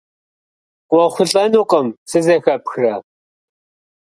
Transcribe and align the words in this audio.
КъыуэхъулӀэнукъым, 0.89 1.87
сызэхэпхрэ? 2.09 2.93